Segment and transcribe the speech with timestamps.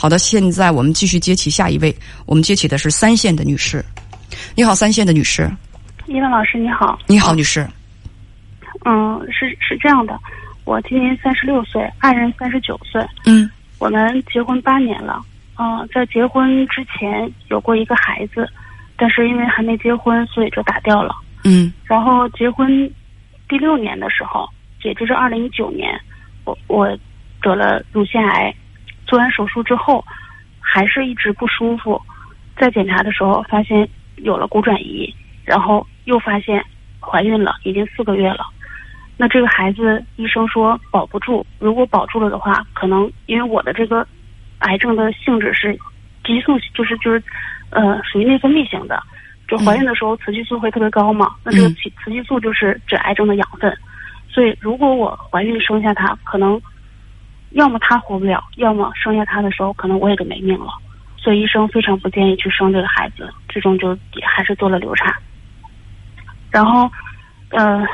[0.00, 1.94] 好的，现在我们继续接起下一位，
[2.24, 3.84] 我们接起的是三线的女士。
[4.56, 5.46] 你好，三线的女士。
[6.06, 6.98] 伊文老师，你好。
[7.06, 7.68] 你好，女士。
[8.86, 10.18] 嗯，是是这样的，
[10.64, 13.06] 我今年三十六岁，爱人三十九岁。
[13.26, 13.50] 嗯。
[13.78, 15.20] 我们结婚八年了。
[15.58, 18.48] 嗯，在结婚之前有过一个孩子，
[18.96, 21.14] 但是因为还没结婚，所以就打掉了。
[21.44, 21.70] 嗯。
[21.84, 22.90] 然后结婚
[23.50, 24.48] 第六年的时候，
[24.82, 26.00] 也就是二零一九年，
[26.46, 26.88] 我我
[27.42, 28.50] 得了乳腺癌，
[29.10, 30.04] 做完手术之后，
[30.60, 32.00] 还是一直不舒服。
[32.56, 35.12] 在检查的时候发现有了骨转移，
[35.44, 36.64] 然后又发现
[37.00, 38.46] 怀孕了，已经四个月了。
[39.16, 44.06] 那这个孩子医生说保不住，如果保住了的话，可能因为我的这个
[44.60, 45.76] 癌症的性质是
[46.24, 47.20] 激素，就是就是
[47.70, 49.02] 呃属于内分泌型的，
[49.48, 51.34] 就怀孕的时候雌激素会特别高嘛。
[51.42, 53.76] 那这个雌雌激素就是指癌症的养分，
[54.28, 56.60] 所以如果我怀孕生下他，可能
[57.50, 60.70] 要么他活不了，要么生下他的时候可能我也就没命了。
[61.16, 65.14] 所以医生非常不建议去生这个孩子，最终就还是做了流产。
[66.50, 66.90] 然后，
[67.50, 67.84] 呃，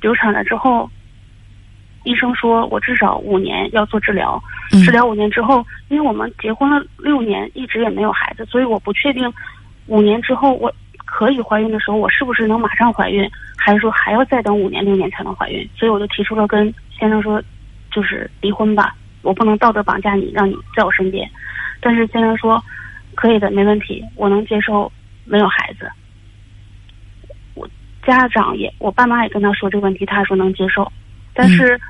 [0.00, 0.90] 流产了之后，
[2.04, 4.42] 医生说我至少五年要做治疗。
[4.84, 9.32] 治疗五年之后，因为我们结婚了六年，一直也没有孩子，所以我不确定
[9.86, 10.72] 五年之后我
[11.04, 15.68] 可以怀孕的时候，我是不是能马上怀孕，还是说还要再等五年六年才能怀孕？
[15.76, 17.40] 所以我就提出了跟先生说，
[17.90, 21.28] 就是离婚吧，我不能道德绑架你，让你在我身边。
[21.80, 22.62] 但是先生说，
[23.14, 24.90] 可以的，没问题，我能接受
[25.24, 25.90] 没有孩子。
[27.54, 27.68] 我
[28.06, 30.90] 家长也，我爸妈也跟他说这个问题，他说能接受。
[31.34, 31.80] 但是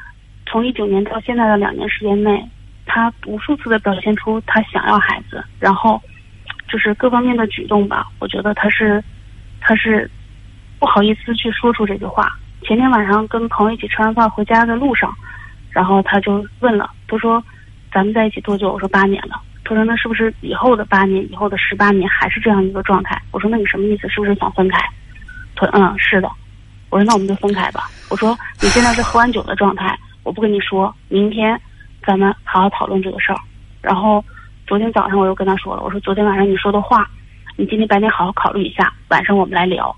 [0.46, 2.48] 从一九年到现在的两年时间内，
[2.86, 6.00] 他无数次的表现出他想要孩子，然后
[6.68, 9.02] 就是各方面的举动吧，我觉得他是
[9.60, 10.10] 他是
[10.78, 12.28] 不好意思去说出这句话。
[12.62, 15.12] 前天晚上跟朋友一起吃完饭回家的路上，
[15.70, 17.44] 然后他就问了，他说
[17.92, 24.08] ：“咱们在一起多久？”我说：“八年了。”他说：“那是不是以后的八年，以后的十八年还是这样一个状态？”我说：“那你什么意思？
[24.08, 24.78] 是不是想分开？”
[25.54, 26.30] 他说：“嗯，是的。”
[26.88, 31.60] 我说：“那我们就分开吧。”我说：“你现在是喝完酒的状态，我不跟你说，明天
[32.06, 33.38] 咱们好好讨论这个事儿。”
[33.82, 34.24] 然后
[34.66, 37.06] 昨天早上我又跟他说了，我说：“昨天晚上你说的话，
[37.56, 39.94] 你今天白天好好考虑一下，晚上我们来聊。”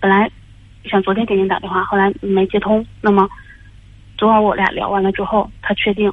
[0.00, 0.30] 本来
[0.84, 2.84] 想昨天给您打电话，后来没接通。
[3.00, 3.26] 那么
[4.18, 6.12] 昨晚我俩聊完了之后，他确定。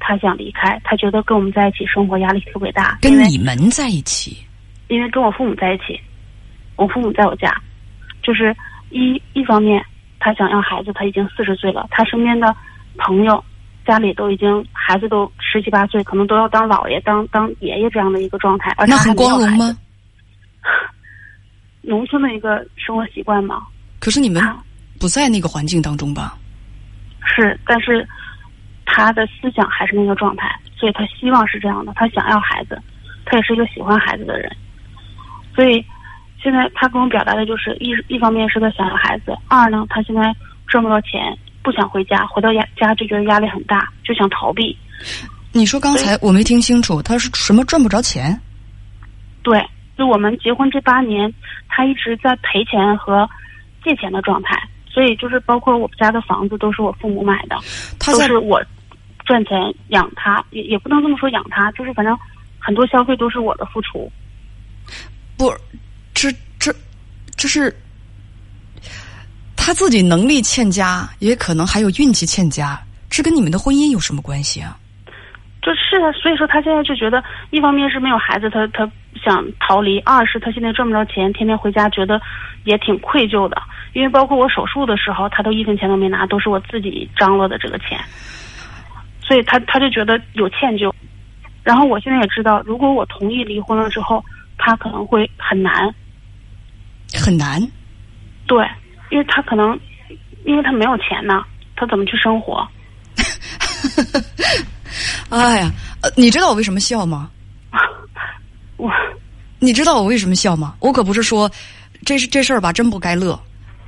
[0.00, 2.98] 他想离开，他觉得跟我们在一起生活压力特别大。
[3.02, 4.38] 跟你们在一起？
[4.88, 6.00] 因为跟我父母在一起，
[6.74, 7.54] 我父母在我家，
[8.22, 8.56] 就是
[8.88, 9.84] 一一方面，
[10.18, 12.56] 他想要孩子，他已经四十岁了，他身边的
[12.96, 13.44] 朋友
[13.86, 18.74] 家里都已经孩子都十七八岁，可能都要当姥爷、当当爷爷这样的一个状态。
[18.88, 19.76] 那很光荣吗？
[21.82, 23.62] 农村的一个生活习惯嘛。
[24.00, 24.42] 可是你们
[24.98, 26.36] 不在那个环境当中吧？
[27.22, 28.08] 是，但是。
[28.92, 31.92] 他的思想还是那个状态，所以他希望是这样的。
[31.94, 32.80] 他想要孩子，
[33.24, 34.50] 他也是一个喜欢孩子的人。
[35.54, 35.84] 所以
[36.42, 40.34] 现在他跟我表达的就是一一方面是他想要孩子，二呢他现在
[40.66, 44.76] 赚不到钱，不想回家，回到家家就觉得压力很大，就想逃避。
[45.52, 48.38] 你说刚才我没听清楚，他是什么赚不着钱？
[49.42, 49.64] 对，
[49.96, 51.32] 就我们结婚这八年，
[51.68, 53.28] 他一直在赔钱和
[53.84, 57.56] 借钱的状态，所以就是包括我们家的房子都是我父母买的，
[58.04, 58.60] 都是我。
[59.30, 62.18] 赚钱养他，也也不能这么说养他，就是反正
[62.58, 64.10] 很多消费都是我的付出。
[65.36, 65.54] 不，
[66.12, 66.74] 这这
[67.36, 67.72] 这是
[69.56, 72.76] 他自己能力欠佳，也可能还有运气欠佳，
[73.08, 74.76] 这跟你们的婚姻有什么关系啊？
[75.62, 78.90] 就是啊，所以说他现在就觉得，一方面是没有孩子，他他
[79.22, 82.20] 想逃离；二是他现在赚不着钱，天天回家觉得
[82.64, 88.00] 也挺愧疚的，因为包括我手术的时候，他都一分钱都没拿，都是我自己张罗的这个钱。
[89.30, 90.92] 所以他他就觉得有歉疚，
[91.62, 94.24] 然后我现在也知道，如果我同意离婚了之后，
[94.58, 95.94] 他可能会很难，
[97.14, 97.62] 很难。
[98.48, 98.66] 对，
[99.12, 99.78] 因为他可能，
[100.44, 101.44] 因为他没有钱呢，
[101.76, 102.66] 他怎么去生活？
[105.30, 105.70] 哎呀，
[106.02, 107.30] 呃，你知道我为什么笑吗？
[108.78, 108.90] 我，
[109.60, 110.74] 你知道我为什么笑吗？
[110.80, 111.48] 我可不是说，
[112.04, 113.40] 这是这事儿吧，真不该乐，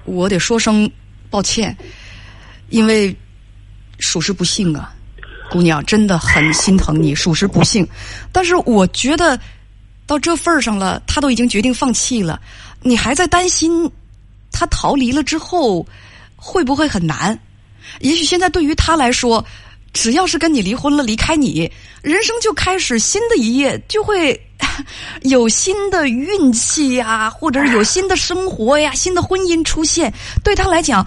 [0.05, 0.89] 我得说声
[1.31, 1.77] 抱歉，
[2.69, 3.13] 因为
[3.99, 4.95] 属实不幸啊。
[5.53, 7.87] 姑娘真的很心疼你，属实不幸。
[8.33, 9.39] 但是我觉得
[10.07, 12.41] 到这份儿上了，他都已经决定放弃了，
[12.81, 13.91] 你还在担心
[14.51, 15.87] 他逃离了之后
[16.37, 17.39] 会不会很难？
[18.01, 19.45] 也许现在对于他来说，
[19.93, 21.71] 只要是跟你离婚了，离开你，
[22.01, 24.41] 人生就开始新的一页，就会
[25.23, 30.13] 有新的运气呀，或者是有新的生活呀，新的婚姻出现。
[30.43, 31.07] 对他来讲，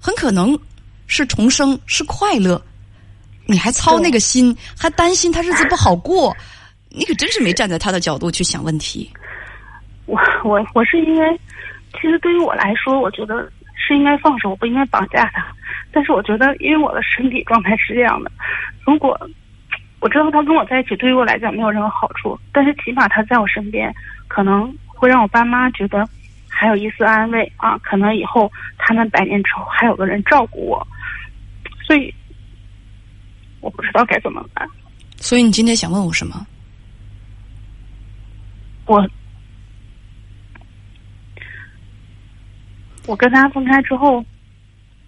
[0.00, 0.58] 很可能
[1.06, 2.62] 是重生，是快乐。
[3.50, 6.34] 你还操那个心，还担心他日子不好过，
[6.88, 9.10] 你可真是没站在他的角度去想问题。
[10.06, 11.40] 我我我是因为，
[11.92, 15.44] 其实对于我来说，我觉得是应该放手，我不应该绑架他。
[15.92, 18.30] 但是我觉得，因为我的身体状态是这样的，
[18.86, 19.18] 如果
[20.00, 23.92] 我知道他跟我在一起，对于我来讲没有任何好处，但是起码他在我身边，
[24.28, 26.08] 可能会让我爸妈觉得
[26.48, 27.76] 还有一丝安慰啊。
[27.78, 30.86] 可能以后他们百年之后还有个人照顾我，
[31.86, 32.12] 所以
[33.60, 34.68] 我不知道该怎么办。
[35.18, 36.46] 所以你今天想问我什么？
[38.86, 39.06] 我
[43.06, 44.24] 我跟他分开之后，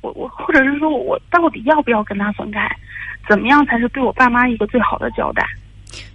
[0.00, 2.60] 我我或者是说我到底要不要跟他分开？
[3.28, 5.46] 怎么样才是对我爸妈一个最好的交代？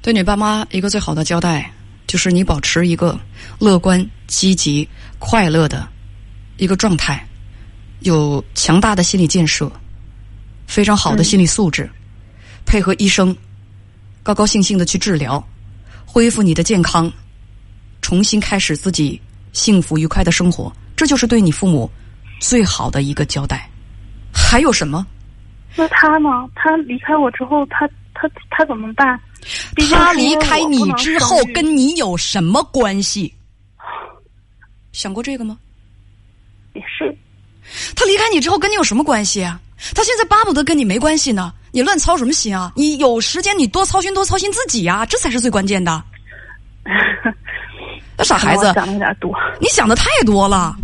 [0.02, 1.72] 对你爸妈一个最好的交代，
[2.06, 3.20] 就是你保持一个
[3.60, 4.88] 乐观、积极、
[5.20, 5.88] 快乐的
[6.58, 7.26] 一个状态，
[8.02, 9.72] 有强大的心理建设，
[10.68, 11.90] 非常好的心理素质，
[12.68, 13.36] 配合医生，
[14.22, 15.42] 高高兴兴的去治疗，
[16.06, 17.10] 恢复你的健康，
[18.02, 19.20] 重新开始自己
[19.54, 21.90] 幸福愉快的生活，这就是对你父母
[22.42, 23.68] 最好的一个交代。
[24.34, 25.08] 还有什么？
[25.78, 26.30] 那他呢？
[26.56, 29.18] 他离开我之后，他他他怎么办？
[29.90, 33.34] 他离开你之后，跟你有什么关系？
[34.92, 35.58] 想过这个吗？
[36.74, 37.18] 也是。
[37.96, 39.62] 他离开你之后，跟你有什么关系啊？
[39.94, 41.54] 他现在巴不得跟你没关系呢。
[41.72, 42.72] 你乱操什么心啊？
[42.76, 46.04] 你有时间，你多操心，多操心自己呀，这才是最关键的。
[48.18, 49.32] 那傻孩子，想的有点多。
[49.60, 50.76] 你想的太多了，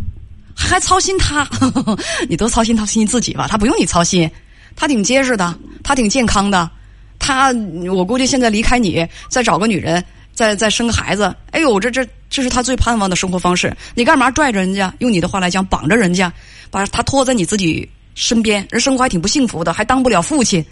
[0.56, 1.48] 还操心他？
[2.30, 4.30] 你多操心操心自己吧，他不用你操心。
[4.76, 6.70] 他挺结实的，他挺健康的，
[7.18, 7.52] 他
[7.92, 10.04] 我估计现在离开你，再找个女人，
[10.34, 13.76] 再再生个孩子，哎呦，这这这是他最盼望的生活方式。
[13.96, 14.94] 你干嘛拽着人家？
[15.00, 16.32] 用你的话来讲，绑着人家，
[16.70, 20.64] 把他拖在你自己身边，人生活还挺不幸福的，还当不了父亲，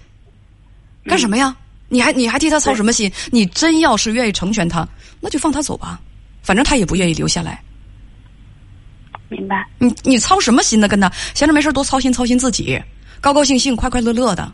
[1.05, 1.55] 干什么呀？
[1.89, 3.11] 你还你还替他操什么心？
[3.31, 4.87] 你真要是愿意成全他，
[5.19, 5.99] 那就放他走吧，
[6.41, 7.61] 反正他也不愿意留下来。
[9.27, 9.67] 明白？
[9.77, 10.87] 你你操什么心呢？
[10.87, 12.81] 跟他闲着没事多操心操心自己。
[13.19, 14.51] 高高兴兴、快快乐乐的，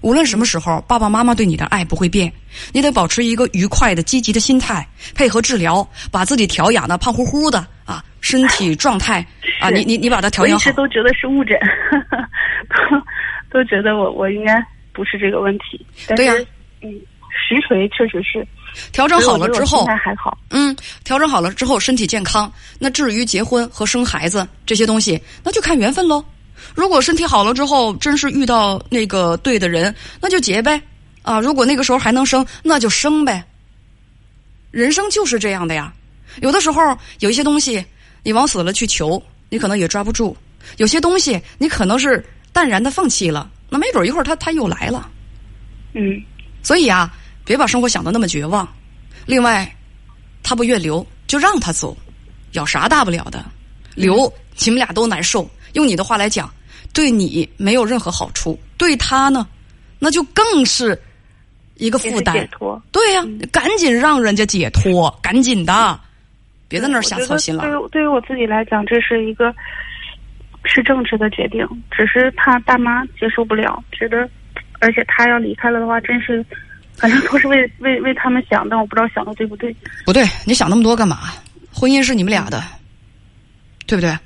[0.00, 2.32] 无论什么时候，爸爸妈妈对你的爱不会变。
[2.72, 9.24] 你得保持一个愉快的、积极的心态，配合治疗，把自己调养的胖乎乎的啊，身体状态
[9.60, 10.64] 啊， 你你你把它调养好。
[10.64, 11.58] 我一直都觉得是误诊，
[13.50, 14.54] 都觉得我我应该
[14.92, 15.84] 不是这个问题。
[16.16, 16.34] 对呀，
[16.82, 16.90] 嗯，
[17.30, 18.46] 实锤确实是
[18.92, 20.36] 调整好了之后，还好。
[20.50, 20.74] 嗯，
[21.04, 22.50] 调整好了之后，身体健康。
[22.78, 26.24] 那至于结婚和生孩子这些东西，那就看缘分喽。
[26.74, 30.80] 如果身体好了之后，真是遇到那个对的人，那就结呗，
[31.22, 31.40] 啊！
[31.40, 33.44] 如果那个时候还能生，那就生呗。
[34.70, 35.92] 人生就是这样的呀。
[36.40, 37.84] 有的时候有一些东西，
[38.22, 40.36] 你往死了去求，你可能也抓不住；
[40.76, 45.10] 有些东西，你可能是淡然的放弃了，那没准一会儿他他又来了。
[45.94, 46.22] 嗯。
[46.62, 47.12] 所以啊，
[47.44, 48.68] 别把生活想的那么绝望。
[49.26, 49.70] 另外，
[50.42, 51.96] 他不愿留，就让他走，
[52.52, 53.44] 有啥大不了的？
[53.94, 55.48] 留，你们俩都难受。
[55.74, 56.50] 用你的话来讲。
[56.94, 59.46] 对你没有任何好处，对他呢，
[59.98, 61.00] 那就更是
[61.76, 62.34] 一个负担。
[62.34, 63.22] 解脱，对呀，
[63.52, 66.00] 赶紧让人家解脱，赶紧的，
[66.66, 67.62] 别在那儿瞎操心了。
[67.62, 69.54] 对于对于我自己来讲，这是一个
[70.64, 74.28] 是正确的决定，只是他爸妈接受不了，觉得，
[74.80, 76.44] 而且他要离开了的话，真是，
[76.96, 79.76] 反正都是为 为为他们想，但我不知道想的对不对。
[80.06, 81.18] 不对，你想那么多干嘛？
[81.70, 82.64] 婚姻是你们俩的，
[83.86, 84.18] 对不对？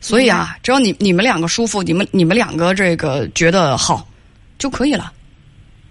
[0.00, 4.08] 所以啊，只要你你们两个舒服，你们你们两个这个觉得好，
[4.58, 5.12] 就可以了。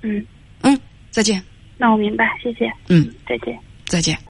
[0.02, 0.26] 嗯
[0.62, 0.80] 嗯，
[1.12, 1.44] 再见。
[1.78, 2.72] 那我明白，谢谢。
[2.88, 3.58] 嗯，再见。
[3.86, 4.18] 再见。